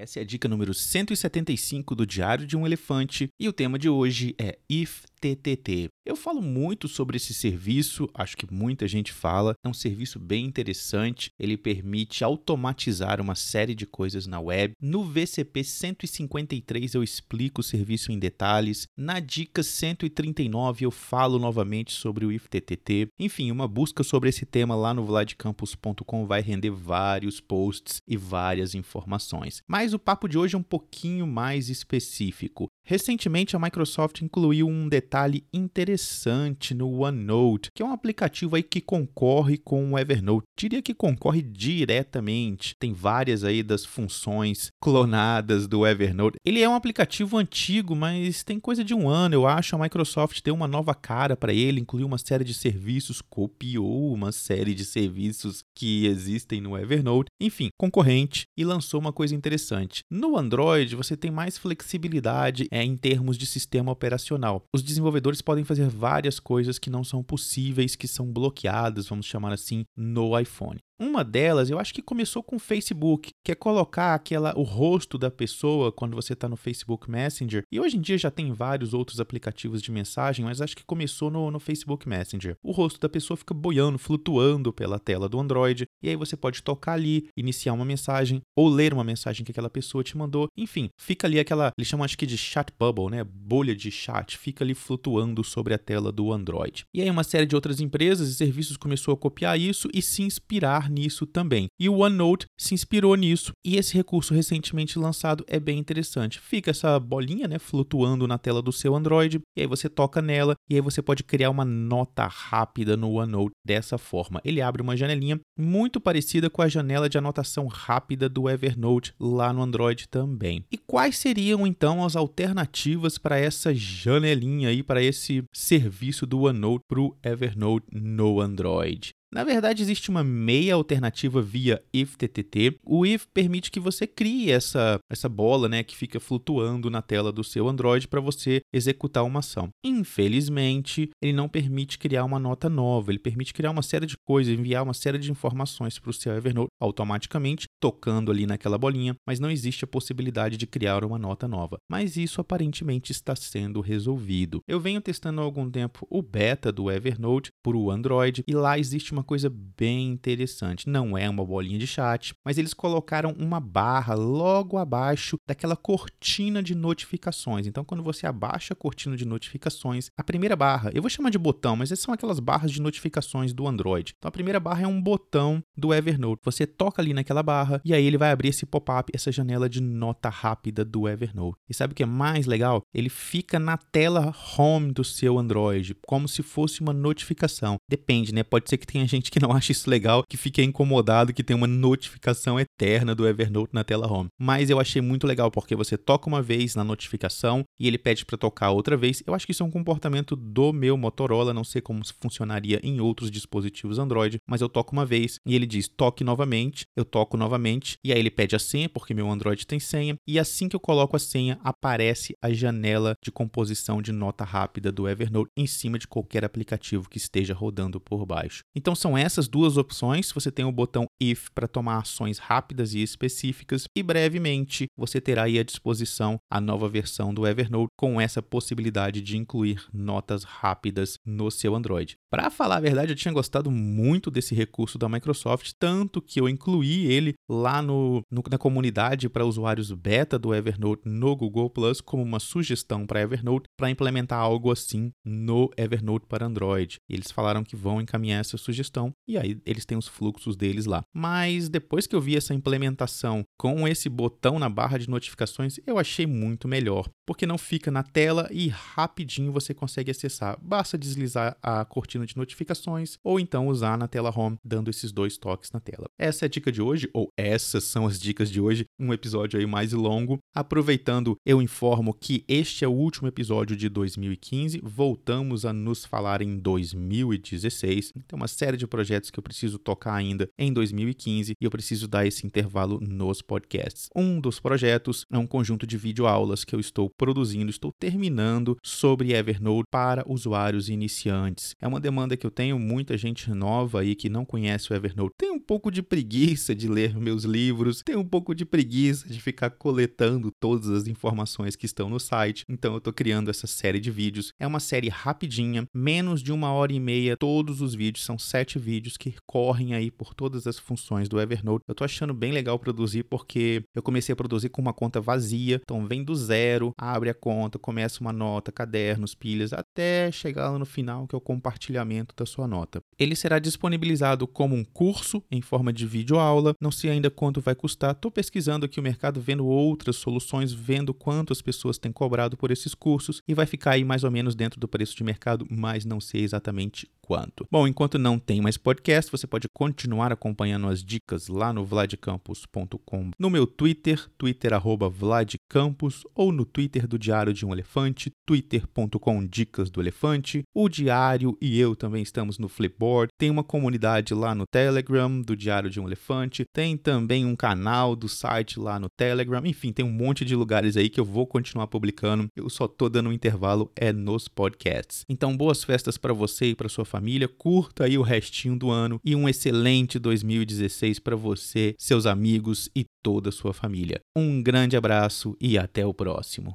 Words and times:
Essa 0.00 0.18
é 0.18 0.22
a 0.22 0.24
dica 0.24 0.48
número 0.48 0.72
175 0.72 1.94
do 1.94 2.06
Diário 2.06 2.46
de 2.46 2.56
um 2.56 2.64
Elefante. 2.64 3.28
E 3.38 3.46
o 3.46 3.52
tema 3.52 3.78
de 3.78 3.86
hoje 3.86 4.34
é 4.38 4.58
If 4.66 5.04
TTT. 5.20 5.88
Eu 6.06 6.16
falo 6.16 6.40
muito 6.40 6.88
sobre 6.88 7.18
esse 7.18 7.34
serviço, 7.34 8.08
acho 8.14 8.36
que 8.36 8.52
muita 8.52 8.88
gente 8.88 9.12
fala. 9.12 9.54
É 9.64 9.68
um 9.68 9.74
serviço 9.74 10.18
bem 10.18 10.46
interessante, 10.46 11.30
ele 11.38 11.56
permite 11.56 12.24
automatizar 12.24 13.20
uma 13.20 13.34
série 13.34 13.74
de 13.74 13.86
coisas 13.86 14.26
na 14.26 14.40
web. 14.40 14.72
No 14.80 15.04
VCP 15.04 15.62
153 15.62 16.94
eu 16.94 17.02
explico 17.02 17.60
o 17.60 17.64
serviço 17.64 18.10
em 18.10 18.18
detalhes. 18.18 18.86
Na 18.96 19.20
dica 19.20 19.62
139 19.62 20.86
eu 20.86 20.90
falo 20.90 21.38
novamente 21.38 21.92
sobre 21.92 22.24
o 22.24 22.32
IFTTT. 22.32 23.08
Enfim, 23.18 23.50
uma 23.50 23.68
busca 23.68 24.02
sobre 24.02 24.30
esse 24.30 24.46
tema 24.46 24.74
lá 24.74 24.94
no 24.94 25.04
vladcampus.com 25.04 26.26
vai 26.26 26.40
render 26.40 26.70
vários 26.70 27.40
posts 27.40 28.00
e 28.08 28.16
várias 28.16 28.74
informações. 28.74 29.62
Mas 29.68 29.92
o 29.92 29.98
papo 29.98 30.26
de 30.26 30.38
hoje 30.38 30.54
é 30.54 30.58
um 30.58 30.62
pouquinho 30.62 31.26
mais 31.26 31.68
específico. 31.68 32.68
Recentemente, 32.90 33.54
a 33.54 33.58
Microsoft 33.60 34.20
incluiu 34.20 34.66
um 34.66 34.88
detalhe 34.88 35.44
interessante 35.54 36.74
no 36.74 37.02
OneNote, 37.02 37.70
que 37.72 37.84
é 37.84 37.86
um 37.86 37.92
aplicativo 37.92 38.56
aí 38.56 38.64
que 38.64 38.80
concorre 38.80 39.58
com 39.58 39.92
o 39.92 39.96
Evernote. 39.96 40.48
Diria 40.58 40.82
que 40.82 40.92
concorre 40.92 41.40
diretamente. 41.40 42.74
Tem 42.80 42.92
várias 42.92 43.44
aí 43.44 43.62
das 43.62 43.84
funções 43.84 44.72
clonadas 44.82 45.68
do 45.68 45.86
Evernote. 45.86 46.38
Ele 46.44 46.60
é 46.60 46.68
um 46.68 46.74
aplicativo 46.74 47.38
antigo, 47.38 47.94
mas 47.94 48.42
tem 48.42 48.58
coisa 48.58 48.82
de 48.82 48.92
um 48.92 49.08
ano, 49.08 49.36
eu 49.36 49.46
acho. 49.46 49.76
A 49.76 49.78
Microsoft 49.78 50.40
deu 50.42 50.56
uma 50.56 50.66
nova 50.66 50.92
cara 50.92 51.36
para 51.36 51.52
ele, 51.52 51.80
incluiu 51.80 52.08
uma 52.08 52.18
série 52.18 52.42
de 52.42 52.54
serviços, 52.54 53.22
copiou 53.22 54.12
uma 54.12 54.32
série 54.32 54.74
de 54.74 54.84
serviços 54.84 55.62
que 55.76 56.06
existem 56.06 56.60
no 56.60 56.76
Evernote. 56.76 57.30
Enfim, 57.40 57.68
concorrente 57.78 58.46
e 58.58 58.64
lançou 58.64 58.98
uma 58.98 59.12
coisa 59.12 59.32
interessante. 59.32 60.00
No 60.10 60.36
Android, 60.36 60.96
você 60.96 61.16
tem 61.16 61.30
mais 61.30 61.56
flexibilidade 61.56 62.66
é, 62.80 62.84
em 62.84 62.96
termos 62.96 63.36
de 63.36 63.46
sistema 63.46 63.92
operacional. 63.92 64.64
Os 64.74 64.82
desenvolvedores 64.82 65.42
podem 65.42 65.64
fazer 65.64 65.88
várias 65.88 66.40
coisas 66.40 66.78
que 66.78 66.90
não 66.90 67.04
são 67.04 67.22
possíveis, 67.22 67.94
que 67.94 68.08
são 68.08 68.32
bloqueadas, 68.32 69.08
vamos 69.08 69.26
chamar 69.26 69.52
assim, 69.52 69.84
no 69.96 70.38
iPhone. 70.38 70.78
Uma 71.00 71.24
delas, 71.24 71.70
eu 71.70 71.78
acho 71.78 71.94
que 71.94 72.02
começou 72.02 72.42
com 72.42 72.56
o 72.56 72.58
Facebook, 72.58 73.30
que 73.42 73.50
é 73.50 73.54
colocar 73.54 74.14
aquela 74.14 74.52
o 74.54 74.62
rosto 74.62 75.16
da 75.16 75.30
pessoa 75.30 75.90
quando 75.90 76.14
você 76.14 76.34
está 76.34 76.46
no 76.46 76.58
Facebook 76.58 77.10
Messenger. 77.10 77.62
E 77.72 77.80
hoje 77.80 77.96
em 77.96 78.00
dia 78.02 78.18
já 78.18 78.30
tem 78.30 78.52
vários 78.52 78.92
outros 78.92 79.18
aplicativos 79.18 79.80
de 79.80 79.90
mensagem, 79.90 80.44
mas 80.44 80.60
acho 80.60 80.76
que 80.76 80.84
começou 80.84 81.30
no, 81.30 81.50
no 81.50 81.58
Facebook 81.58 82.06
Messenger. 82.06 82.54
O 82.62 82.70
rosto 82.70 83.00
da 83.00 83.08
pessoa 83.08 83.34
fica 83.34 83.54
boiando, 83.54 83.98
flutuando 83.98 84.74
pela 84.74 84.98
tela 84.98 85.26
do 85.26 85.40
Android, 85.40 85.86
e 86.02 86.10
aí 86.10 86.16
você 86.16 86.36
pode 86.36 86.62
tocar 86.62 86.92
ali, 86.92 87.30
iniciar 87.34 87.72
uma 87.72 87.84
mensagem 87.86 88.42
ou 88.54 88.68
ler 88.68 88.92
uma 88.92 89.02
mensagem 89.02 89.42
que 89.42 89.52
aquela 89.52 89.70
pessoa 89.70 90.04
te 90.04 90.18
mandou. 90.18 90.48
Enfim, 90.54 90.90
fica 91.00 91.26
ali 91.26 91.40
aquela, 91.40 91.72
eles 91.78 91.88
chamam 91.88 92.04
acho 92.04 92.18
que 92.18 92.26
de 92.26 92.36
chat 92.36 92.70
bubble, 92.78 93.08
né? 93.08 93.24
Bolha 93.24 93.74
de 93.74 93.90
chat, 93.90 94.36
fica 94.36 94.62
ali 94.62 94.74
flutuando 94.74 95.42
sobre 95.42 95.72
a 95.72 95.78
tela 95.78 96.12
do 96.12 96.30
Android. 96.30 96.84
E 96.92 97.00
aí 97.00 97.08
uma 97.08 97.24
série 97.24 97.46
de 97.46 97.54
outras 97.54 97.80
empresas 97.80 98.28
e 98.28 98.34
serviços 98.34 98.76
começou 98.76 99.14
a 99.14 99.16
copiar 99.16 99.58
isso 99.58 99.88
e 99.94 100.02
se 100.02 100.22
inspirar 100.22 100.89
nisso 100.90 101.26
também. 101.26 101.68
E 101.78 101.88
o 101.88 101.98
OneNote 101.98 102.46
se 102.58 102.74
inspirou 102.74 103.14
nisso 103.14 103.52
e 103.64 103.76
esse 103.76 103.94
recurso 103.94 104.34
recentemente 104.34 104.98
lançado 104.98 105.44
é 105.46 105.58
bem 105.58 105.78
interessante. 105.78 106.40
Fica 106.40 106.70
essa 106.70 106.98
bolinha, 106.98 107.48
né, 107.48 107.58
flutuando 107.58 108.26
na 108.26 108.38
tela 108.38 108.60
do 108.60 108.72
seu 108.72 108.94
Android 108.94 109.40
e 109.56 109.60
aí 109.60 109.66
você 109.66 109.88
toca 109.88 110.20
nela 110.20 110.54
e 110.68 110.74
aí 110.74 110.80
você 110.80 111.00
pode 111.00 111.22
criar 111.22 111.50
uma 111.50 111.64
nota 111.64 112.26
rápida 112.26 112.96
no 112.96 113.12
OneNote 113.12 113.52
dessa 113.64 113.96
forma. 113.96 114.40
Ele 114.44 114.60
abre 114.60 114.82
uma 114.82 114.96
janelinha 114.96 115.40
muito 115.58 116.00
parecida 116.00 116.50
com 116.50 116.62
a 116.62 116.68
janela 116.68 117.08
de 117.08 117.18
anotação 117.18 117.66
rápida 117.66 118.28
do 118.28 118.48
Evernote 118.48 119.14
lá 119.18 119.52
no 119.52 119.62
Android 119.62 120.08
também. 120.08 120.64
E 120.70 120.76
quais 120.78 121.16
seriam 121.18 121.66
então 121.66 122.04
as 122.04 122.16
alternativas 122.16 123.18
para 123.18 123.38
essa 123.38 123.74
janelinha 123.74 124.68
aí 124.68 124.82
para 124.82 125.02
esse 125.02 125.44
serviço 125.52 126.26
do 126.26 126.42
OneNote 126.42 126.84
para 126.88 127.00
o 127.00 127.16
Evernote 127.22 127.86
no 127.92 128.40
Android? 128.40 129.12
Na 129.32 129.44
verdade, 129.44 129.80
existe 129.80 130.10
uma 130.10 130.24
meia 130.24 130.74
alternativa 130.74 131.40
via 131.40 131.80
IFTTT. 131.92 132.80
O 132.84 133.06
IF 133.06 133.28
permite 133.32 133.70
que 133.70 133.78
você 133.78 134.04
crie 134.04 134.50
essa, 134.50 134.98
essa 135.08 135.28
bola 135.28 135.68
né, 135.68 135.84
que 135.84 135.96
fica 135.96 136.18
flutuando 136.18 136.90
na 136.90 137.00
tela 137.00 137.30
do 137.30 137.44
seu 137.44 137.68
Android 137.68 138.08
para 138.08 138.20
você 138.20 138.60
executar 138.72 139.24
uma 139.24 139.38
ação. 139.38 139.68
Infelizmente, 139.84 141.10
ele 141.22 141.32
não 141.32 141.48
permite 141.48 141.96
criar 141.96 142.24
uma 142.24 142.40
nota 142.40 142.68
nova, 142.68 143.12
ele 143.12 143.20
permite 143.20 143.54
criar 143.54 143.70
uma 143.70 143.82
série 143.82 144.04
de 144.04 144.16
coisas, 144.26 144.52
enviar 144.52 144.82
uma 144.82 144.94
série 144.94 145.18
de 145.18 145.30
informações 145.30 145.96
para 145.96 146.10
o 146.10 146.14
seu 146.14 146.34
Evernote 146.34 146.70
automaticamente, 146.80 147.66
tocando 147.80 148.32
ali 148.32 148.46
naquela 148.46 148.78
bolinha, 148.78 149.14
mas 149.24 149.38
não 149.38 149.50
existe 149.50 149.84
a 149.84 149.88
possibilidade 149.88 150.56
de 150.56 150.66
criar 150.66 151.04
uma 151.04 151.18
nota 151.18 151.46
nova. 151.46 151.78
Mas 151.88 152.16
isso 152.16 152.40
aparentemente 152.40 153.12
está 153.12 153.36
sendo 153.36 153.80
resolvido. 153.80 154.60
Eu 154.66 154.80
venho 154.80 155.00
testando 155.00 155.40
há 155.40 155.44
algum 155.44 155.70
tempo 155.70 156.04
o 156.10 156.20
beta 156.20 156.72
do 156.72 156.90
Evernote 156.90 157.50
para 157.62 157.76
o 157.76 157.92
Android 157.92 158.42
e 158.44 158.54
lá 158.54 158.76
existe 158.76 159.12
uma 159.12 159.19
uma 159.20 159.24
coisa 159.24 159.52
bem 159.76 160.08
interessante. 160.08 160.88
Não 160.88 161.16
é 161.16 161.28
uma 161.28 161.44
bolinha 161.44 161.78
de 161.78 161.86
chat, 161.86 162.34
mas 162.44 162.56
eles 162.56 162.72
colocaram 162.72 163.34
uma 163.38 163.60
barra 163.60 164.14
logo 164.14 164.78
abaixo 164.78 165.36
daquela 165.46 165.76
cortina 165.76 166.62
de 166.62 166.74
notificações. 166.74 167.66
Então, 167.66 167.84
quando 167.84 168.02
você 168.02 168.26
abaixa 168.26 168.72
a 168.72 168.76
cortina 168.76 169.16
de 169.16 169.26
notificações, 169.26 170.10
a 170.16 170.24
primeira 170.24 170.56
barra, 170.56 170.90
eu 170.94 171.02
vou 171.02 171.10
chamar 171.10 171.30
de 171.30 171.38
botão, 171.38 171.76
mas 171.76 171.92
essas 171.92 172.04
são 172.04 172.14
aquelas 172.14 172.40
barras 172.40 172.72
de 172.72 172.80
notificações 172.80 173.52
do 173.52 173.68
Android. 173.68 174.14
Então, 174.16 174.28
a 174.28 174.32
primeira 174.32 174.58
barra 174.58 174.82
é 174.82 174.86
um 174.86 175.00
botão 175.00 175.62
do 175.76 175.92
Evernote. 175.92 176.40
Você 176.44 176.66
toca 176.66 177.02
ali 177.02 177.12
naquela 177.12 177.42
barra 177.42 177.80
e 177.84 177.92
aí 177.92 178.04
ele 178.04 178.16
vai 178.16 178.30
abrir 178.30 178.48
esse 178.48 178.64
pop-up, 178.64 179.10
essa 179.14 179.30
janela 179.30 179.68
de 179.68 179.82
nota 179.82 180.30
rápida 180.30 180.84
do 180.84 181.06
Evernote. 181.06 181.58
E 181.68 181.74
sabe 181.74 181.92
o 181.92 181.96
que 181.96 182.02
é 182.02 182.06
mais 182.06 182.46
legal? 182.46 182.82
Ele 182.94 183.10
fica 183.10 183.58
na 183.58 183.76
tela 183.76 184.34
home 184.56 184.92
do 184.92 185.04
seu 185.04 185.38
Android, 185.38 185.94
como 186.06 186.26
se 186.26 186.42
fosse 186.42 186.80
uma 186.80 186.92
notificação. 186.92 187.76
Depende, 187.88 188.32
né? 188.32 188.42
Pode 188.42 188.70
ser 188.70 188.78
que 188.78 188.86
tenha 188.86 189.06
gente 189.10 189.30
que 189.30 189.40
não 189.40 189.52
acha 189.52 189.72
isso 189.72 189.90
legal, 189.90 190.22
que 190.28 190.36
fica 190.36 190.62
incomodado 190.62 191.32
que 191.32 191.44
tem 191.44 191.56
uma 191.56 191.66
notificação 191.66 192.58
eterna 192.58 193.14
do 193.14 193.26
Evernote 193.26 193.74
na 193.74 193.84
tela 193.84 194.10
home. 194.10 194.30
Mas 194.38 194.70
eu 194.70 194.80
achei 194.80 195.02
muito 195.02 195.26
legal 195.26 195.50
porque 195.50 195.76
você 195.76 195.98
toca 195.98 196.28
uma 196.28 196.40
vez 196.40 196.74
na 196.74 196.84
notificação 196.84 197.64
e 197.78 197.86
ele 197.86 197.98
pede 197.98 198.24
para 198.24 198.38
tocar 198.38 198.70
outra 198.70 198.96
vez. 198.96 199.22
Eu 199.26 199.34
acho 199.34 199.46
que 199.46 199.52
isso 199.52 199.62
é 199.62 199.66
um 199.66 199.70
comportamento 199.70 200.34
do 200.36 200.72
meu 200.72 200.96
Motorola, 200.96 201.52
não 201.52 201.64
sei 201.64 201.80
como 201.80 202.02
funcionaria 202.20 202.80
em 202.82 203.00
outros 203.00 203.30
dispositivos 203.30 203.98
Android, 203.98 204.38
mas 204.48 204.60
eu 204.60 204.68
toco 204.68 204.92
uma 204.92 205.04
vez 205.04 205.36
e 205.46 205.54
ele 205.54 205.66
diz 205.66 205.88
toque 205.88 206.24
novamente, 206.24 206.84
eu 206.96 207.04
toco 207.04 207.36
novamente 207.36 207.96
e 208.04 208.12
aí 208.12 208.18
ele 208.18 208.30
pede 208.30 208.54
a 208.54 208.58
senha 208.58 208.88
porque 208.88 209.14
meu 209.14 209.30
Android 209.30 209.66
tem 209.66 209.80
senha 209.80 210.14
e 210.26 210.38
assim 210.38 210.68
que 210.68 210.76
eu 210.76 210.80
coloco 210.80 211.16
a 211.16 211.18
senha 211.18 211.58
aparece 211.64 212.34
a 212.42 212.52
janela 212.52 213.14
de 213.24 213.32
composição 213.32 214.00
de 214.00 214.12
nota 214.12 214.44
rápida 214.44 214.92
do 214.92 215.08
Evernote 215.08 215.50
em 215.56 215.66
cima 215.66 215.98
de 215.98 216.06
qualquer 216.06 216.44
aplicativo 216.44 217.08
que 217.08 217.18
esteja 217.18 217.54
rodando 217.54 218.00
por 218.00 218.24
baixo. 218.24 218.62
Então 218.74 218.94
são 219.00 219.16
essas 219.16 219.48
duas 219.48 219.76
opções. 219.76 220.30
Você 220.32 220.50
tem 220.50 220.64
o 220.64 220.72
botão 220.72 221.06
If 221.20 221.48
para 221.54 221.68
tomar 221.68 221.98
ações 221.98 222.38
rápidas 222.38 222.94
e 222.94 223.02
específicas, 223.02 223.84
e 223.96 224.02
brevemente 224.02 224.86
você 224.96 225.20
terá 225.20 225.44
aí 225.44 225.58
à 225.58 225.62
disposição 225.62 226.38
a 226.50 226.60
nova 226.60 226.88
versão 226.88 227.32
do 227.32 227.46
Evernote 227.46 227.88
com 227.96 228.20
essa 228.20 228.42
possibilidade 228.42 229.20
de 229.20 229.36
incluir 229.36 229.84
notas 229.92 230.44
rápidas 230.44 231.18
no 231.24 231.50
seu 231.50 231.74
Android. 231.74 232.16
Para 232.30 232.50
falar 232.50 232.76
a 232.76 232.80
verdade, 232.80 233.12
eu 233.12 233.16
tinha 233.16 233.32
gostado 233.32 233.70
muito 233.70 234.30
desse 234.30 234.54
recurso 234.54 234.98
da 234.98 235.08
Microsoft, 235.08 235.72
tanto 235.78 236.20
que 236.20 236.40
eu 236.40 236.48
incluí 236.48 237.06
ele 237.06 237.34
lá 237.48 237.80
no, 237.80 238.22
no 238.30 238.42
na 238.50 238.58
comunidade 238.58 239.28
para 239.28 239.44
usuários 239.44 239.92
beta 239.92 240.38
do 240.38 240.54
Evernote 240.54 241.02
no 241.04 241.36
Google 241.36 241.70
Plus 241.70 242.00
como 242.00 242.22
uma 242.22 242.40
sugestão 242.40 243.06
para 243.06 243.20
Evernote 243.20 243.68
para 243.76 243.90
implementar 243.90 244.40
algo 244.40 244.72
assim 244.72 245.10
no 245.24 245.70
Evernote 245.76 246.26
para 246.26 246.46
Android. 246.46 246.96
Eles 247.08 247.30
falaram 247.30 247.62
que 247.62 247.76
vão 247.76 248.00
encaminhar 248.00 248.40
essa 248.40 248.56
sugestão 248.56 248.80
gestão 248.80 249.12
e 249.26 249.38
aí 249.38 249.60
eles 249.64 249.84
têm 249.84 249.96
os 249.96 250.08
fluxos 250.08 250.56
deles 250.56 250.86
lá. 250.86 251.04
Mas 251.14 251.68
depois 251.68 252.06
que 252.06 252.14
eu 252.14 252.20
vi 252.20 252.36
essa 252.36 252.54
implementação 252.54 253.44
com 253.58 253.86
esse 253.86 254.08
botão 254.08 254.58
na 254.58 254.68
barra 254.68 254.98
de 254.98 255.10
notificações, 255.10 255.78
eu 255.86 255.98
achei 255.98 256.26
muito 256.26 256.68
melhor, 256.68 257.08
porque 257.26 257.46
não 257.46 257.58
fica 257.58 257.90
na 257.90 258.02
tela 258.02 258.48
e 258.52 258.68
rapidinho 258.68 259.52
você 259.52 259.74
consegue 259.74 260.10
acessar. 260.10 260.58
Basta 260.62 260.96
deslizar 260.96 261.56
a 261.62 261.84
cortina 261.84 262.24
de 262.24 262.36
notificações 262.36 263.18
ou 263.24 263.40
então 263.40 263.68
usar 263.68 263.98
na 263.98 264.06
tela 264.06 264.32
home, 264.34 264.56
dando 264.64 264.88
esses 264.88 265.10
dois 265.10 265.36
toques 265.36 265.72
na 265.72 265.80
tela. 265.80 266.06
Essa 266.18 266.44
é 266.44 266.46
a 266.46 266.50
dica 266.50 266.70
de 266.70 266.80
hoje, 266.80 267.08
ou 267.12 267.28
essas 267.36 267.84
são 267.84 268.06
as 268.06 268.18
dicas 268.18 268.50
de 268.50 268.60
hoje, 268.60 268.84
um 268.98 269.12
episódio 269.12 269.58
aí 269.58 269.66
mais 269.66 269.92
longo. 269.92 270.38
Aproveitando, 270.54 271.36
eu 271.44 271.60
informo 271.60 272.14
que 272.14 272.44
este 272.46 272.84
é 272.84 272.88
o 272.88 272.92
último 272.92 273.26
episódio 273.26 273.76
de 273.76 273.88
2015, 273.88 274.80
voltamos 274.82 275.64
a 275.64 275.72
nos 275.72 276.04
falar 276.04 276.40
em 276.40 276.58
2016. 276.58 278.12
Então, 278.16 278.36
uma 278.36 278.48
série 278.48 278.76
de 278.76 278.86
projetos 278.86 279.30
que 279.30 279.38
eu 279.38 279.42
preciso 279.42 279.78
tocar 279.78 280.14
ainda 280.14 280.48
em 280.58 280.72
2016 280.72 280.99
2015 281.00 281.52
e 281.60 281.64
eu 281.64 281.70
preciso 281.70 282.06
dar 282.06 282.26
esse 282.26 282.46
intervalo 282.46 283.00
nos 283.00 283.42
podcasts. 283.42 284.08
Um 284.14 284.40
dos 284.40 284.60
projetos 284.60 285.26
é 285.30 285.38
um 285.38 285.46
conjunto 285.46 285.86
de 285.86 285.96
videoaulas 285.96 286.64
que 286.64 286.74
eu 286.74 286.80
estou 286.80 287.10
produzindo, 287.10 287.70
estou 287.70 287.92
terminando 287.92 288.76
sobre 288.82 289.32
Evernote 289.32 289.88
para 289.90 290.24
usuários 290.26 290.88
iniciantes. 290.88 291.74
É 291.80 291.88
uma 291.88 292.00
demanda 292.00 292.36
que 292.36 292.46
eu 292.46 292.50
tenho, 292.50 292.78
muita 292.78 293.16
gente 293.16 293.50
nova 293.50 294.00
aí 294.00 294.14
que 294.14 294.28
não 294.28 294.44
conhece 294.44 294.92
o 294.92 294.96
Evernote 294.96 295.34
tem 295.36 295.50
um 295.50 295.58
pouco 295.58 295.90
de 295.90 296.02
preguiça 296.02 296.74
de 296.74 296.88
ler 296.88 297.16
meus 297.16 297.44
livros, 297.44 298.02
tem 298.04 298.16
um 298.16 298.24
pouco 298.24 298.54
de 298.54 298.64
preguiça 298.64 299.28
de 299.28 299.40
ficar 299.40 299.70
coletando 299.70 300.50
todas 300.60 300.88
as 300.88 301.06
informações 301.06 301.76
que 301.76 301.86
estão 301.86 302.08
no 302.08 302.20
site. 302.20 302.64
Então 302.68 302.92
eu 302.92 302.98
estou 302.98 303.12
criando 303.12 303.50
essa 303.50 303.66
série 303.66 304.00
de 304.00 304.10
vídeos. 304.10 304.52
É 304.58 304.66
uma 304.66 304.80
série 304.80 305.08
rapidinha, 305.08 305.84
menos 305.94 306.42
de 306.42 306.52
uma 306.52 306.72
hora 306.72 306.92
e 306.92 307.00
meia. 307.00 307.36
Todos 307.36 307.80
os 307.80 307.94
vídeos 307.94 308.24
são 308.24 308.38
sete 308.38 308.78
vídeos 308.78 309.16
que 309.16 309.34
correm 309.46 309.94
aí 309.94 310.10
por 310.10 310.34
todas 310.34 310.66
as 310.66 310.78
funções 310.90 311.28
do 311.28 311.40
Evernote. 311.40 311.84
Eu 311.86 311.92
estou 311.92 312.04
achando 312.04 312.34
bem 312.34 312.50
legal 312.50 312.76
produzir 312.80 313.22
porque 313.22 313.84
eu 313.94 314.02
comecei 314.02 314.32
a 314.32 314.36
produzir 314.36 314.70
com 314.70 314.82
uma 314.82 314.92
conta 314.92 315.20
vazia. 315.20 315.80
Então 315.80 316.04
vem 316.04 316.24
do 316.24 316.34
zero, 316.34 316.92
abre 316.98 317.30
a 317.30 317.34
conta, 317.34 317.78
começa 317.78 318.20
uma 318.20 318.32
nota, 318.32 318.72
cadernos, 318.72 319.36
pilhas, 319.36 319.72
até 319.72 320.32
chegar 320.32 320.70
lá 320.70 320.78
no 320.78 320.84
final 320.84 321.28
que 321.28 321.34
é 321.34 321.38
o 321.38 321.40
compartilhamento 321.40 322.34
da 322.36 322.44
sua 322.44 322.66
nota. 322.66 323.00
Ele 323.16 323.36
será 323.36 323.60
disponibilizado 323.60 324.48
como 324.48 324.74
um 324.74 324.84
curso 324.84 325.40
em 325.48 325.62
forma 325.62 325.92
de 325.92 326.06
vídeo 326.06 326.40
aula. 326.40 326.74
Não 326.80 326.90
sei 326.90 327.10
ainda 327.10 327.30
quanto 327.30 327.60
vai 327.60 327.76
custar. 327.76 328.10
Estou 328.10 328.32
pesquisando 328.32 328.84
aqui 328.84 328.98
o 328.98 329.02
mercado, 329.02 329.40
vendo 329.40 329.64
outras 329.64 330.16
soluções, 330.16 330.72
vendo 330.72 331.14
quanto 331.14 331.52
as 331.52 331.62
pessoas 331.62 331.98
têm 331.98 332.10
cobrado 332.10 332.56
por 332.56 332.72
esses 332.72 332.94
cursos 332.94 333.40
e 333.46 333.54
vai 333.54 333.66
ficar 333.66 333.92
aí 333.92 334.04
mais 334.04 334.24
ou 334.24 334.30
menos 334.30 334.56
dentro 334.56 334.80
do 334.80 334.88
preço 334.88 335.16
de 335.16 335.22
mercado, 335.22 335.64
mas 335.70 336.04
não 336.04 336.20
sei 336.20 336.42
exatamente 336.42 337.08
quanto. 337.30 337.64
Bom, 337.70 337.86
enquanto 337.86 338.18
não 338.18 338.40
tem 338.40 338.60
mais 338.60 338.76
podcast, 338.76 339.30
você 339.30 339.46
pode 339.46 339.68
continuar 339.72 340.32
acompanhando 340.32 340.88
as 340.88 341.00
dicas 341.00 341.46
lá 341.46 341.72
no 341.72 341.84
vladcampus.com, 341.84 343.30
no 343.38 343.48
meu 343.48 343.68
Twitter, 343.68 344.28
twitter 344.36 344.72
vladcampus, 345.12 346.24
ou 346.34 346.50
no 346.50 346.64
Twitter 346.64 347.06
do 347.06 347.16
Diário 347.16 347.54
de 347.54 347.64
um 347.64 347.72
Elefante, 347.72 348.32
twitter.com 348.44 349.46
dicas 349.46 349.90
do 349.90 350.00
elefante. 350.00 350.64
O 350.74 350.88
Diário 350.88 351.56
e 351.60 351.78
eu 351.78 351.94
também 351.94 352.20
estamos 352.20 352.58
no 352.58 352.68
Flipboard. 352.68 353.30
Tem 353.38 353.48
uma 353.48 353.62
comunidade 353.62 354.34
lá 354.34 354.52
no 354.52 354.64
Telegram 354.66 355.40
do 355.40 355.56
Diário 355.56 355.88
de 355.88 356.00
um 356.00 356.08
Elefante. 356.08 356.64
Tem 356.74 356.96
também 356.96 357.46
um 357.46 357.54
canal 357.54 358.16
do 358.16 358.28
site 358.28 358.80
lá 358.80 358.98
no 358.98 359.06
Telegram. 359.08 359.64
Enfim, 359.64 359.92
tem 359.92 360.04
um 360.04 360.10
monte 360.10 360.44
de 360.44 360.56
lugares 360.56 360.96
aí 360.96 361.08
que 361.08 361.20
eu 361.20 361.24
vou 361.24 361.46
continuar 361.46 361.86
publicando. 361.86 362.48
Eu 362.56 362.68
só 362.68 362.88
tô 362.88 363.08
dando 363.08 363.28
um 363.28 363.32
intervalo 363.32 363.88
é 363.94 364.12
nos 364.12 364.48
podcasts. 364.48 365.24
Então, 365.28 365.56
boas 365.56 365.84
festas 365.84 366.18
para 366.18 366.32
você 366.32 366.70
e 366.70 366.74
para 366.74 366.88
sua 366.88 367.04
família 367.04 367.19
família, 367.20 367.46
curta 367.46 368.04
aí 368.04 368.16
o 368.16 368.22
restinho 368.22 368.78
do 368.78 368.90
ano 368.90 369.20
e 369.22 369.36
um 369.36 369.46
excelente 369.46 370.18
2016 370.18 371.18
para 371.18 371.36
você, 371.36 371.94
seus 371.98 372.24
amigos 372.24 372.88
e 372.96 373.04
toda 373.22 373.50
a 373.50 373.52
sua 373.52 373.74
família. 373.74 374.20
Um 374.34 374.62
grande 374.62 374.96
abraço 374.96 375.54
e 375.60 375.76
até 375.76 376.06
o 376.06 376.14
próximo. 376.14 376.68